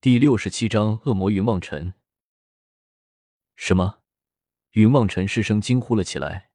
[0.00, 1.94] 第六十七章恶魔云望尘。
[3.56, 3.98] 什么？
[4.70, 6.50] 云望尘失声惊呼了起来。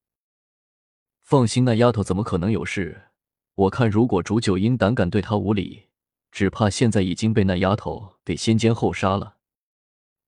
[1.24, 3.10] 放心，那丫头怎么可能有事？
[3.56, 5.90] 我看，如果竹九阴胆敢对她无礼，
[6.32, 9.40] 只怕现在已经被那丫头给先奸后杀了。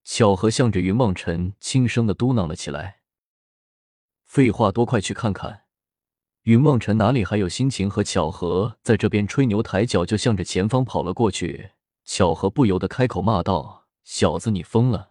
[0.04, 3.00] 巧合向着云望尘轻声的嘟囔了起来。
[4.26, 5.62] 废话多，快去看看！
[6.42, 11.70] 云望尘哪里还有心情和巧合在这边吹牛抬脚，就向着前方跑了过去。
[12.06, 15.10] 巧合不由得开口骂道：“小子，你疯了！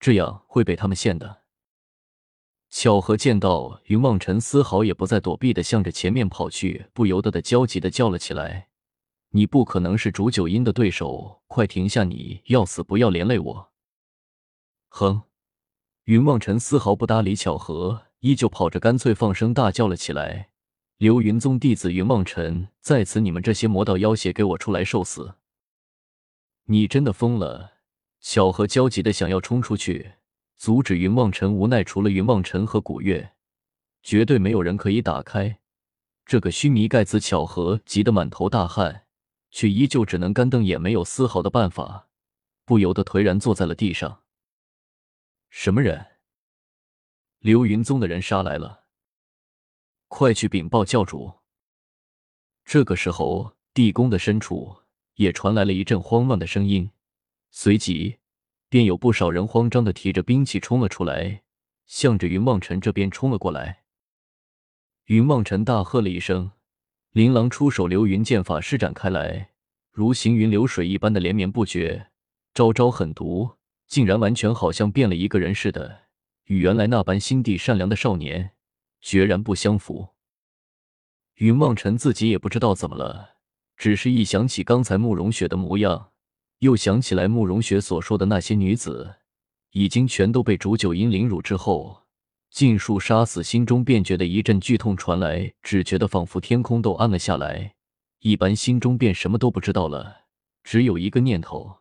[0.00, 1.42] 这样会被他们陷的。”
[2.68, 8.68] 巧合见到云望尘丝毫也不再躲避的向着前面跑去，不由得的焦急的叫了起来
[9.30, 11.42] ：“你不可能是竹九阴的对手！
[11.46, 12.02] 快停下！
[12.02, 13.72] 你要死不要连累我！”
[14.88, 15.22] 哼！
[16.04, 20.50] 云望尘丝毫不搭理巧合，依旧跑着，干脆放声大叫了起来
[20.98, 23.20] ：“流云宗弟子云望尘在此！
[23.20, 25.34] 你们这些魔道妖邪，给我出来受死！”
[26.72, 27.74] 你真的疯了！
[28.22, 30.14] 巧合焦急的想要冲出去。
[30.56, 33.34] 阻止云望尘，无奈除了云望尘和古月，
[34.02, 35.60] 绝对没有人可以打开
[36.24, 37.20] 这个须弥盖子。
[37.20, 39.04] 巧合急得满头大汗，
[39.50, 42.08] 却依旧只能干瞪眼，没有丝毫的办法，
[42.64, 44.22] 不由得颓然坐在了地上。
[45.50, 46.06] 什么人？
[47.40, 48.84] 流云宗的人杀来了，
[50.08, 51.40] 快去禀报教主！
[52.64, 54.81] 这个时候，地宫的深处
[55.14, 56.90] 也传来了一阵慌乱的声音，
[57.50, 58.18] 随即。
[58.68, 61.42] 便有不少人慌张的提着兵器冲了出来，
[61.84, 63.82] 向着云望尘这边冲了过来。
[65.08, 66.52] 云望尘大喝了一声，
[67.10, 69.50] 琳琅出手，流云剑法施展开来，
[69.90, 72.06] 如行云流水一般的连绵不绝，
[72.54, 76.04] 招招狠毒，竟然完全好像变了一个人似的，
[76.44, 78.52] 与原来那般心地善良的少年
[79.02, 80.14] 决然不相符。
[81.34, 83.36] 云望尘自己也不知道怎么了，
[83.82, 86.10] 只是一想起刚才慕容雪的模样。
[86.60, 89.16] 又想起来慕容雪所说的那些女子，
[89.72, 92.04] 已经全都被煮酒阴凌辱之后
[92.48, 97.74] 尽数杀死，心中便觉得一阵剧痛传来，只觉得仿佛天空都暗了下来，
[98.20, 100.26] 一般心中便什么都不知道了，
[100.62, 101.78] 只有一个念头，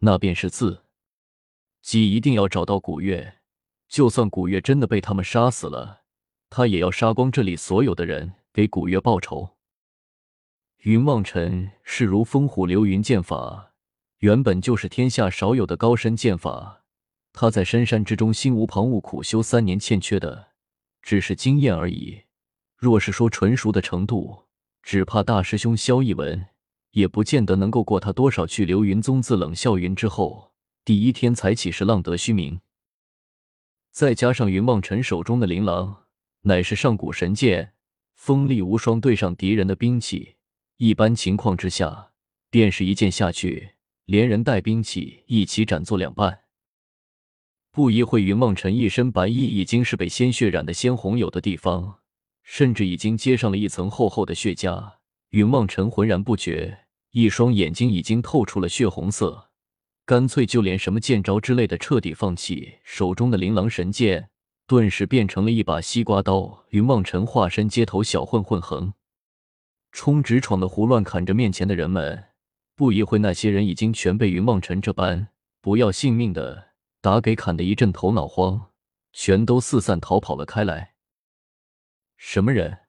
[0.00, 0.82] 那便是自
[1.82, 3.36] 己一定要找到古月，
[3.88, 6.00] 就算古月真的被他们杀死了，
[6.50, 9.53] 他也要杀光这里所有的人，给古月报仇。
[10.84, 13.72] 云望尘势如风虎流云剑法。
[14.18, 16.82] 原本就是天下少有的高深剑法，
[17.32, 20.48] 他在深山之中心无旁骛苦修三年，欠缺的
[21.00, 22.24] 只是经验而已。
[22.76, 24.44] 若是说纯熟的程度，
[24.82, 26.48] 只怕大师兄萧逸文
[26.90, 28.46] 也不见得能够过他多少。
[28.46, 30.52] 去流云宗自冷笑云之后，
[30.84, 32.60] 第一天才起是浪得虚名，
[33.90, 36.04] 再加上云望尘手中的琳琅
[36.42, 37.72] 乃是上古神剑，
[38.14, 40.36] 锋利无双，对上敌人的兵器，
[40.76, 42.10] 一般情况之下，
[42.50, 43.70] 便是一剑下去。
[44.06, 46.40] 连人带兵器一起斩作两半。
[47.70, 52.00] 不一会，云梦尘一身白衣已经是被鲜血染得鲜红，有的地方
[52.42, 54.94] 甚至已经接上了一层厚厚的血痂。
[55.30, 59.50] 云梦尘浑然不觉，一双眼睛已经透出了血红色，
[60.04, 62.74] 干脆就连什么剑招之类的彻底放弃。
[62.84, 64.28] 手中的琳琅神剑
[64.66, 66.64] 顿时变成了一把西瓜刀。
[66.68, 68.92] 云梦辰化身街头小混混，横
[69.94, 72.30] 冲直闯的胡乱砍着面前的人们。
[72.74, 75.28] 不一会，那些人已经全被云望尘这般
[75.60, 78.72] 不要性命的打给砍得一阵头脑慌，
[79.12, 80.94] 全都四散逃跑了开来。
[82.16, 82.80] 什么人？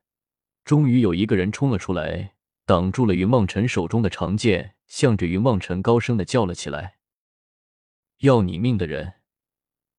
[0.64, 2.34] 终于有一个人冲了出来，
[2.66, 6.96] 挡住了云望尘手中的长剑，向着云望尘高声的叫了起来
[8.22, 9.14] ：“要你命的人！”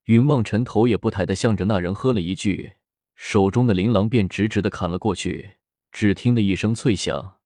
[0.07, 2.73] 云望尘头也不抬的向着那人喝了一句，
[3.15, 5.59] 手中的琳琅便直直的砍了过去。
[5.99, 7.39] 只听得一声脆响。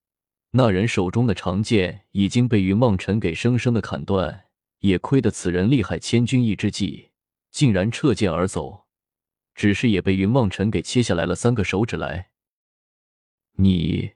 [0.50, 4.46] 那人手中的长剑已经被云梦尘给生生的砍断，
[4.80, 7.10] 也亏得此人厉害，千钧一之际
[7.52, 8.86] 竟然撤剑而走，
[9.54, 12.30] 只是也被云梦尘给切下来了三个手指来。
[13.52, 14.14] 你，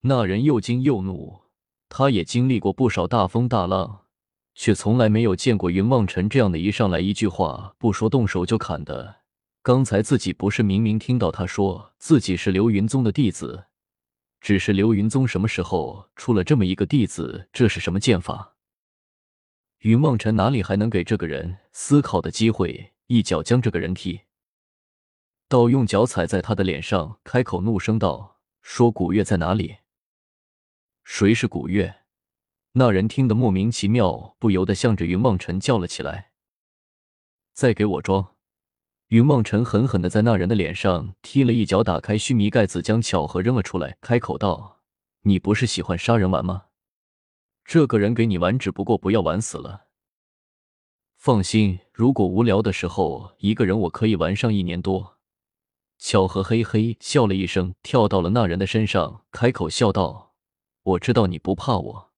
[0.00, 1.42] 那人又惊又怒，
[1.90, 4.06] 他也经历过不少大风大浪，
[4.54, 9.16] 却从来没有见过云梦尘这样的一上来一句话不说动手就砍的。
[9.66, 13.66] 刚才自己不是明明听到他说自己是流云宗的弟子？
[14.40, 17.48] 只是流云宗什么时候出了这么一个弟子？
[17.52, 18.54] 这是什么剑法？
[19.78, 22.92] 云望尘哪里还能给这个人思考的机会？
[23.08, 24.20] 一脚将这个人踢
[25.48, 29.78] 倒，用脚踩在他的脸上，开口怒声道：“说古月在哪里？
[31.02, 32.02] 谁是古月？”
[32.74, 36.30] 那人听得莫名其妙，不由得向着云望尘叫了起来
[37.52, 38.34] ：“再给我装！”
[39.08, 44.80] 云梦辰狠狠的在那人的脸上踢了一脚，打开须弥盖子，将巧合扔了出来，开口道
[45.22, 46.64] ：“你不是喜欢杀人玩吗？
[47.64, 49.86] 这个人给你玩，只不过不要玩死了。
[51.16, 55.18] 放心，如果无聊的时候一个人，我可以玩上一年多。
[55.98, 60.34] 巧合嘿嘿笑了一声，跳到了那人的身上，开口笑道
[60.82, 62.10] ：“我知道你不怕我。”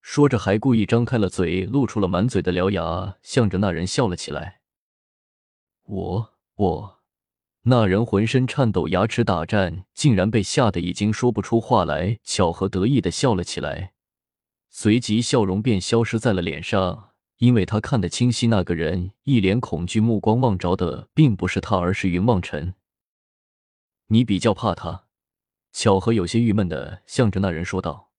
[0.00, 4.60] 说着，还故意张开了嘴，露出了满嘴的獠牙，向着那人笑了起来。
[5.86, 7.00] 我我，
[7.64, 12.18] 那人浑身颤抖，牙齿打颤，竟然被吓得已经说不出话来。
[12.24, 13.92] 巧合得意的笑了起来，
[14.70, 22.74] 随即笑容便消失在了脸上，因为他看得清晰，那个人一脸恐惧目光望着的并不是他，而是云望尘。
[24.06, 25.04] 你比较怕他？
[25.72, 28.10] 巧合有些郁闷的向着那人说道。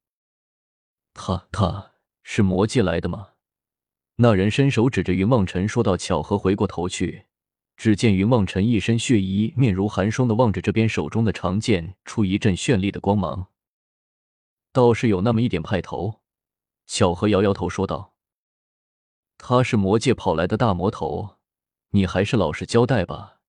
[1.13, 3.29] 他他是魔界来的吗？
[4.17, 5.97] 那人伸手指着云望尘说道。
[5.97, 7.25] 巧合回过头去，
[7.77, 13.48] 只见云望尘一身血衣，面如寒霜的望着这边，手中的长剑出一阵绚丽的光芒，
[14.72, 16.22] 倒是有那么一点派头。
[16.88, 18.13] 巧合摇摇头说道
[19.38, 21.38] ：“他是魔界跑来的大魔头，
[21.89, 23.39] 你还是老实交代吧，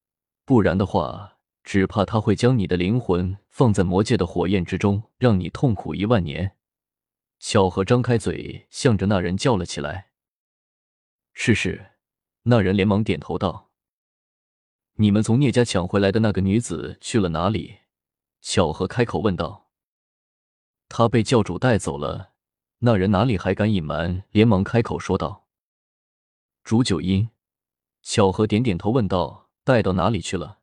[0.44, 6.56] 不然的话，只怕他会将你的灵魂放在魔界的火焰之中，让你痛苦一万年。”
[7.38, 10.08] 巧合张开嘴，向着那人叫了起来
[11.34, 11.92] ：“是是。”
[12.48, 13.65] 那人连忙点头道
[14.96, 17.78] ：“你们从聂家抢回来的那个女子去了哪里？”
[18.42, 19.70] 巧合开口问道
[20.88, 22.32] ：“她被教主带走了。”
[22.80, 25.46] 那人哪里还敢隐瞒，连忙开口说道
[26.62, 27.30] ：“煮酒音。”
[28.02, 30.58] 巧合点点头问道：“带到哪里去了？”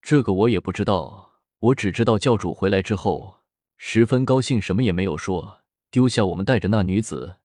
[0.00, 3.40] 这个我也不知道，我只知道教主回来之后。
[3.76, 7.36] 十分高兴，什么也没有说，丢下我们带着那女子，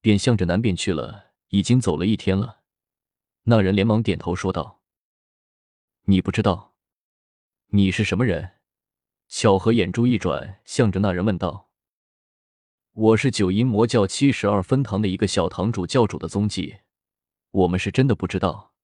[0.00, 1.30] 便向着南边去了。
[1.48, 2.60] 已经走了一天了。
[3.44, 4.79] 那人连忙点头说道
[6.04, 6.74] ：“你不知道，
[7.68, 8.52] 你是什么人？”
[9.28, 11.70] 巧合眼珠一转，向着那人问道
[12.92, 16.78] ：“我是九阴魔教七十二分堂的一个小堂主，教主的踪迹，
[17.50, 18.74] 我们是真的不知道。”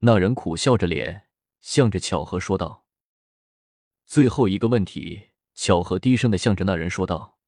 [0.00, 1.28] 那人苦笑着脸，
[1.60, 2.84] 向着巧合说道
[4.06, 7.38] ：“最后一个问题。”巧合低声的向着那人说道：“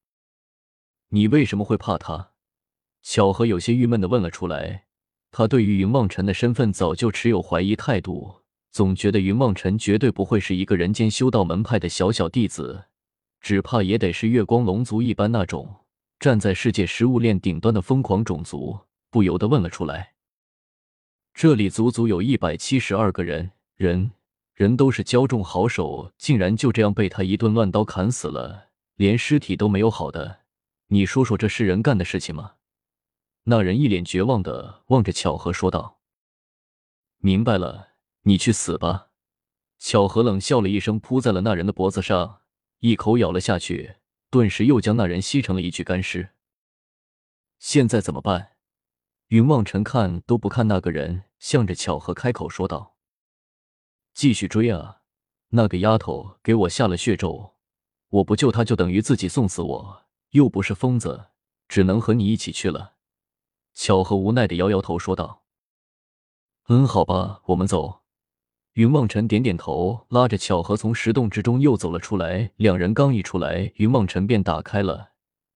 [1.09, 2.33] 你为什么会怕他？”
[3.01, 4.87] 巧合有些郁闷的问了出来。
[5.31, 8.40] 他对于云望尘的身份早就持有怀疑态度，
[8.71, 12.85] 总觉得云望尘绝对不会是一个人间修道门派的小小弟子，
[13.39, 15.85] 只怕也得是月光龙族一般那种
[16.19, 18.79] 站在世界食物链顶端的疯狂种族，
[19.09, 20.13] 不由得问了出来
[21.33, 24.11] ：“这里足足有一百七十二个人，人。”
[24.53, 30.41] 人都是骄纵好手，竟然就这样被他一顿乱刀砍死了，连尸体都没有好的。
[30.87, 32.55] 你说说，这是人干的事情吗？
[33.45, 36.01] 那人一脸绝望的望着巧合说道
[37.17, 37.90] ：“明白了，
[38.23, 39.09] 你去死吧。”
[39.79, 42.41] 巧合冷笑了一声，扑在了那人的脖子上，
[42.79, 43.95] 一口咬了下去，
[44.29, 46.35] 顿时又将那人吸成了一具干尸。
[47.57, 48.57] 现在怎么办？
[49.29, 52.97] 云望尘看都不看那个人，向着巧合开口说道。
[54.13, 55.01] 继续追啊！
[55.49, 57.55] 那个丫头给我下了血咒，
[58.09, 61.29] 我不救她就等于自己送死我，又不是疯子，
[61.67, 62.95] 只能和你一起去了。
[63.73, 65.43] 巧合无奈的摇摇头说道
[66.67, 68.00] ：“嗯，好吧，我们走。”
[68.73, 72.49] 云梦尘点点头，拉着巧合从石洞之中又走了出来。
[72.55, 75.09] 两人刚一出来，云梦尘便打开了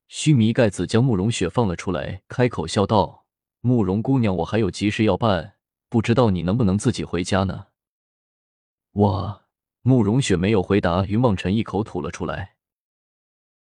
[0.09, 3.23] 须弥盖子，将慕容雪放了出来，开口笑道
[3.61, 5.53] ：“慕容姑娘，我还有急事要办，
[5.87, 7.67] 不知道你能不能自己回家呢？”
[8.91, 9.43] 我！
[9.81, 12.54] 慕容雪没有回答，云梦辰一口吐了出来。